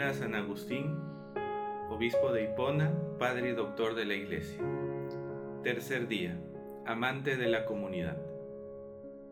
[0.00, 0.96] San Agustín,
[1.90, 4.58] obispo de Hipona, padre y doctor de la Iglesia.
[5.62, 6.40] Tercer día,
[6.86, 8.16] amante de la comunidad.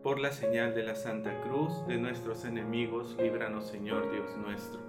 [0.03, 4.79] Por la señal de la Santa Cruz de nuestros enemigos, líbranos Señor Dios nuestro.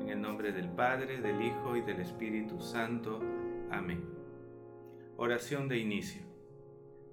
[0.00, 3.20] En el nombre del Padre, del Hijo y del Espíritu Santo.
[3.70, 4.02] Amén.
[5.18, 6.22] Oración de inicio.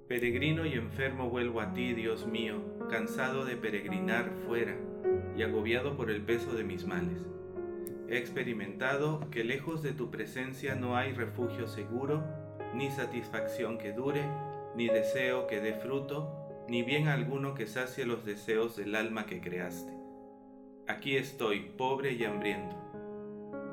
[0.08, 4.78] Peregrino y enfermo vuelvo a ti, Dios mío, cansado de peregrinar fuera
[5.38, 7.26] y agobiado por el peso de mis males.
[8.08, 12.24] He experimentado que lejos de tu presencia no hay refugio seguro,
[12.74, 14.24] ni satisfacción que dure,
[14.76, 19.42] ni deseo que dé fruto, ni bien alguno que sacie los deseos del alma que
[19.42, 19.94] creaste.
[20.88, 22.76] Aquí estoy, pobre y hambriento.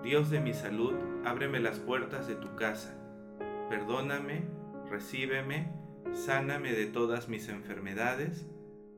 [0.03, 0.95] Dios de mi salud,
[1.25, 2.99] ábreme las puertas de tu casa.
[3.69, 4.45] Perdóname,
[4.91, 5.73] recíbeme,
[6.15, 8.47] sáname de todas mis enfermedades,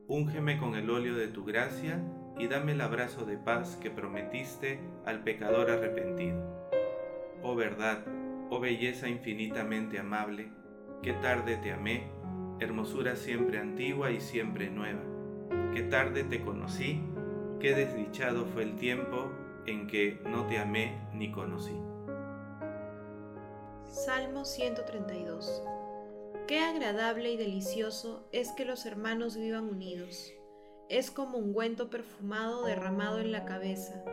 [0.07, 2.01] úngeme con el óleo de tu gracia
[2.37, 6.43] y dame el abrazo de paz que prometiste al pecador arrepentido.
[7.41, 8.03] Oh verdad,
[8.49, 10.49] oh belleza infinitamente amable,
[11.01, 12.07] qué tarde te amé,
[12.59, 15.01] hermosura siempre antigua y siempre nueva,
[15.73, 17.01] qué tarde te conocí,
[17.59, 19.31] qué desdichado fue el tiempo
[19.65, 21.75] en que no te amé ni conocí.
[23.87, 25.63] Salmo 132
[26.47, 30.33] Qué agradable y delicioso es que los hermanos vivan unidos
[30.89, 34.03] es como un ungüento perfumado derramado en la cabeza,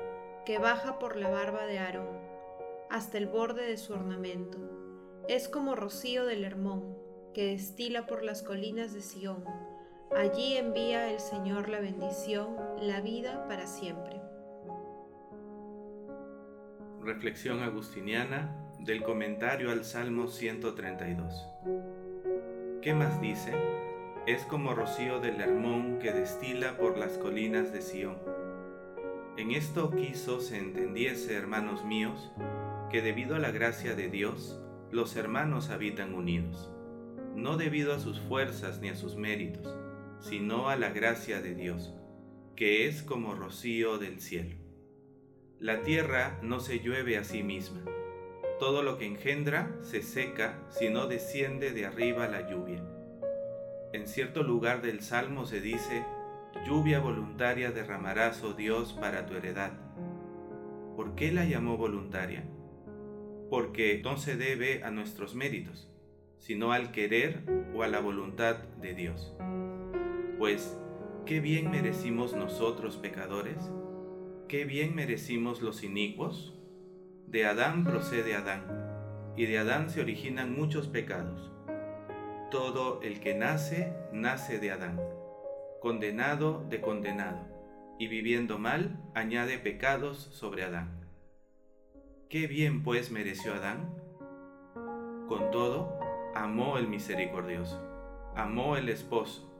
[0.46, 2.18] que baja por la barba de Aarón,
[2.90, 4.58] hasta el borde de su ornamento.
[5.28, 6.96] Es como rocío del Hermón,
[7.34, 9.44] que destila por las colinas de Sión.
[10.16, 14.20] Allí envía el Señor la bendición, la vida para siempre.
[17.00, 21.46] Reflexión agustiniana del comentario al Salmo 132.
[22.80, 23.52] ¿Qué más dice?
[24.26, 28.18] Es como rocío del Hermón que destila por las colinas de Sión.
[29.36, 32.30] En esto quiso se entendiese, hermanos míos,
[32.88, 34.60] que debido a la gracia de Dios,
[34.92, 36.70] los hermanos habitan unidos,
[37.34, 39.76] no debido a sus fuerzas ni a sus méritos,
[40.20, 41.92] sino a la gracia de Dios,
[42.54, 44.54] que es como rocío del cielo.
[45.58, 47.82] La tierra no se llueve a sí misma,
[48.60, 52.84] todo lo que engendra se seca si no desciende de arriba la lluvia
[53.92, 56.04] en cierto lugar del Salmo se dice,
[56.66, 59.72] lluvia voluntaria derramarás, oh Dios, para tu heredad.
[60.96, 62.44] ¿Por qué la llamó voluntaria?
[63.50, 65.90] Porque no se debe a nuestros méritos,
[66.38, 67.44] sino al querer
[67.74, 69.34] o a la voluntad de Dios.
[70.38, 70.78] Pues,
[71.26, 73.70] ¿qué bien merecimos nosotros pecadores?
[74.48, 76.58] ¿Qué bien merecimos los inicuos?
[77.26, 81.51] De Adán procede Adán, y de Adán se originan muchos pecados
[82.52, 85.00] todo el que nace, nace de Adán,
[85.80, 87.38] condenado de condenado,
[87.98, 90.90] y viviendo mal, añade pecados sobre Adán.
[92.28, 93.94] ¿Qué bien pues mereció Adán?
[95.28, 95.98] Con todo,
[96.34, 97.80] amó el misericordioso,
[98.36, 99.50] amó el esposo,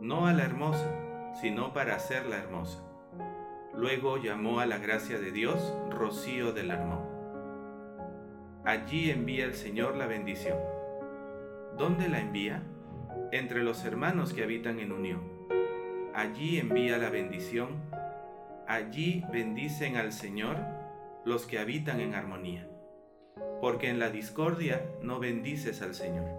[0.00, 0.90] no a la hermosa,
[1.38, 2.82] sino para hacerla hermosa.
[3.74, 7.02] Luego llamó a la gracia de Dios rocío del Hermón.
[8.64, 10.56] Allí envía el Señor la bendición
[11.82, 12.62] ¿Dónde la envía?
[13.32, 15.48] Entre los hermanos que habitan en unión.
[16.14, 17.82] Allí envía la bendición.
[18.68, 20.58] Allí bendicen al Señor
[21.24, 22.70] los que habitan en armonía.
[23.60, 26.30] Porque en la discordia no bendices al Señor.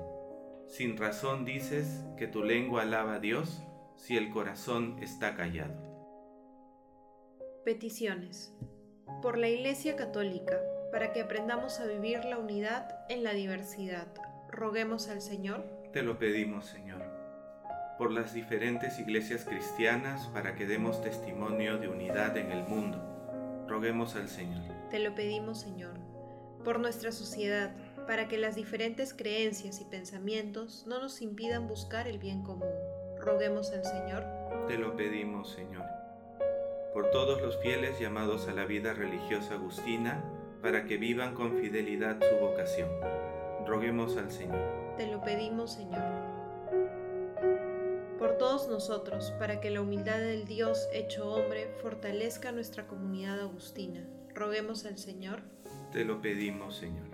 [0.67, 3.61] Sin razón dices que tu lengua alaba a Dios
[3.97, 5.75] si el corazón está callado.
[7.65, 8.57] Peticiones.
[9.21, 10.57] Por la Iglesia Católica,
[10.93, 14.07] para que aprendamos a vivir la unidad en la diversidad
[14.53, 15.63] roguemos al Señor?
[15.91, 17.01] Te lo pedimos, Señor,
[17.97, 23.65] por las diferentes iglesias cristianas para que demos testimonio de unidad en el mundo.
[23.67, 24.63] Roguemos al Señor.
[24.89, 25.95] Te lo pedimos, Señor,
[26.63, 27.75] por nuestra sociedad,
[28.05, 32.69] para que las diferentes creencias y pensamientos no nos impidan buscar el bien común.
[33.19, 34.23] Roguemos al Señor.
[34.67, 35.85] Te lo pedimos, Señor,
[36.93, 40.23] por todos los fieles llamados a la vida religiosa agustina,
[40.61, 42.89] para que vivan con fidelidad su vocación
[43.65, 44.95] roguemos al Señor.
[44.97, 46.01] Te lo pedimos, Señor.
[48.19, 54.07] Por todos nosotros, para que la humildad del Dios hecho hombre fortalezca nuestra comunidad agustina,
[54.33, 55.41] roguemos al Señor.
[55.91, 57.07] Te lo pedimos, Señor.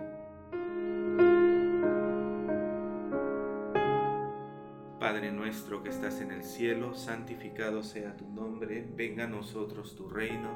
[5.00, 10.08] Padre nuestro que estás en el cielo, santificado sea tu nombre, venga a nosotros tu
[10.08, 10.50] reino,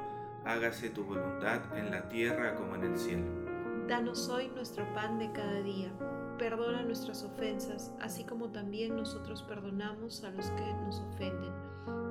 [0.45, 3.54] hágase tu voluntad en la tierra como en el cielo.
[3.89, 5.93] Danos hoy nuestro pan de cada día.
[6.39, 11.53] Perdona nuestras ofensas, así como también nosotros perdonamos a los que nos ofenden.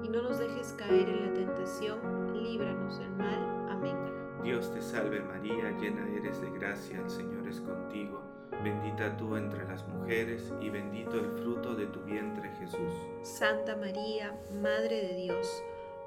[0.03, 3.69] Y no nos dejes caer en la tentación, líbranos del mal.
[3.71, 3.97] Amén.
[4.43, 8.21] Dios te salve María, llena eres de gracia, el Señor es contigo,
[8.63, 12.93] bendita tú entre las mujeres y bendito el fruto de tu vientre Jesús.
[13.23, 15.63] Santa María, Madre de Dios,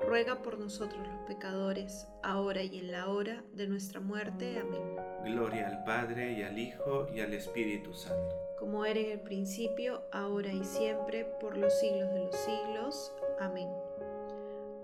[0.06, 4.58] ruega por nosotros los pecadores, ahora y en la hora de nuestra muerte.
[4.58, 4.82] Amén.
[5.24, 8.34] Gloria al Padre y al Hijo y al Espíritu Santo.
[8.58, 13.12] Como era en el principio, ahora y siempre, por los siglos de los siglos.
[13.40, 13.68] Amén.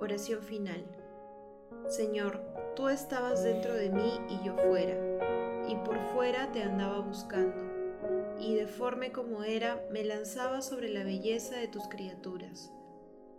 [0.01, 0.85] Oración final.
[1.89, 2.41] Señor,
[2.75, 4.97] tú estabas dentro de mí y yo fuera,
[5.69, 7.63] y por fuera te andaba buscando,
[8.39, 12.73] y deforme como era, me lanzaba sobre la belleza de tus criaturas.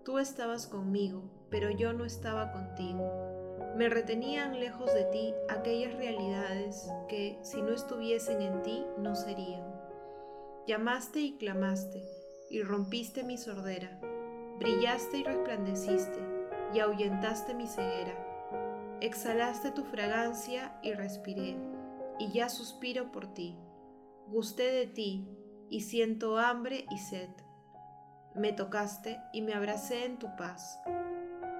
[0.03, 3.09] Tú estabas conmigo, pero yo no estaba contigo.
[3.75, 9.63] Me retenían lejos de ti aquellas realidades que, si no estuviesen en ti, no serían.
[10.67, 12.03] Llamaste y clamaste,
[12.49, 13.99] y rompiste mi sordera,
[14.59, 16.19] brillaste y resplandeciste,
[16.73, 18.23] y ahuyentaste mi ceguera
[19.03, 21.57] Exhalaste tu fragancia y respiré,
[22.19, 23.57] y ya suspiro por ti.
[24.27, 25.27] Gusté de ti,
[25.69, 27.27] y siento hambre y sed.
[28.35, 30.79] Me tocaste y me abracé en tu paz.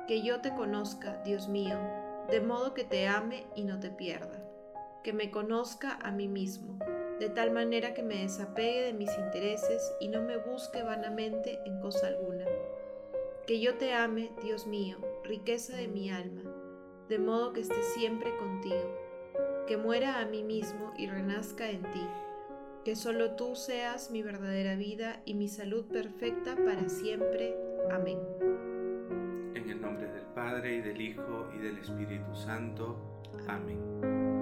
[0.08, 1.78] Que yo te conozca, Dios mío,
[2.30, 4.44] de modo que te ame y no te pierda.
[5.04, 6.78] Que me conozca a mí mismo,
[7.20, 11.80] de tal manera que me desapegue de mis intereses y no me busque vanamente en
[11.80, 12.46] cosa alguna.
[13.48, 16.44] Que yo te ame, Dios mío, riqueza de mi alma
[17.10, 18.98] de modo que esté siempre contigo,
[19.68, 22.08] que muera a mí mismo y renazca en ti,
[22.84, 27.56] que solo tú seas mi verdadera vida y mi salud perfecta para siempre.
[27.92, 28.20] Amén.
[29.56, 33.22] En el nombre del Padre y del Hijo y del Espíritu Santo.
[33.48, 34.33] Amén.